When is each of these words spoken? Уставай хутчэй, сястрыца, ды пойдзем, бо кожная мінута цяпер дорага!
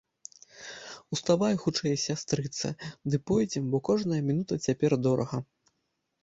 Уставай 1.15 1.53
хутчэй, 1.63 1.95
сястрыца, 2.05 2.71
ды 3.15 3.21
пойдзем, 3.33 3.69
бо 3.75 3.83
кожная 3.91 4.21
мінута 4.31 4.59
цяпер 4.71 4.91
дорага! 5.11 5.37